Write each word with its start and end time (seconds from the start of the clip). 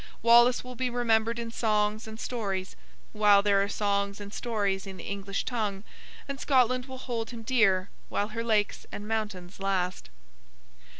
Wallace 0.23 0.63
will 0.63 0.73
be 0.73 0.89
remembered 0.89 1.37
in 1.37 1.51
songs 1.51 2.07
and 2.07 2.19
stories, 2.19 2.75
while 3.13 3.43
there 3.43 3.61
are 3.61 3.69
songs 3.69 4.19
and 4.19 4.33
stories 4.33 4.87
in 4.87 4.97
the 4.97 5.03
English 5.03 5.45
tongue, 5.45 5.83
and 6.27 6.39
Scotland 6.39 6.87
will 6.87 6.97
hold 6.97 7.29
him 7.29 7.43
dear 7.43 7.91
while 8.09 8.29
her 8.29 8.43
lakes 8.43 8.87
and 8.91 9.07
mountains 9.07 9.59
last. 9.59 10.09